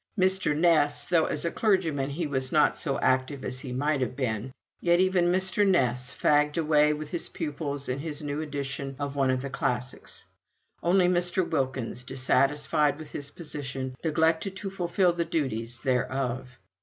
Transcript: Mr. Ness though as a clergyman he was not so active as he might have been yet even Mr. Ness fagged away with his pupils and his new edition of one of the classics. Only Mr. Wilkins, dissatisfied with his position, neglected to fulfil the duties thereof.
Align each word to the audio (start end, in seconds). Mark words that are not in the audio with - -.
Mr. 0.19 0.57
Ness 0.57 1.05
though 1.05 1.25
as 1.25 1.45
a 1.45 1.51
clergyman 1.51 2.09
he 2.09 2.25
was 2.25 2.51
not 2.51 2.75
so 2.75 2.97
active 3.01 3.45
as 3.45 3.59
he 3.59 3.71
might 3.71 4.01
have 4.01 4.15
been 4.15 4.51
yet 4.79 4.99
even 4.99 5.25
Mr. 5.31 5.63
Ness 5.63 6.11
fagged 6.11 6.57
away 6.57 6.91
with 6.91 7.11
his 7.11 7.29
pupils 7.29 7.87
and 7.87 8.01
his 8.01 8.19
new 8.19 8.41
edition 8.41 8.95
of 8.97 9.15
one 9.15 9.29
of 9.29 9.43
the 9.43 9.49
classics. 9.51 10.25
Only 10.81 11.05
Mr. 11.05 11.47
Wilkins, 11.47 12.03
dissatisfied 12.03 12.97
with 12.97 13.11
his 13.11 13.29
position, 13.29 13.93
neglected 14.03 14.55
to 14.55 14.71
fulfil 14.71 15.13
the 15.13 15.23
duties 15.23 15.77
thereof. 15.83 16.57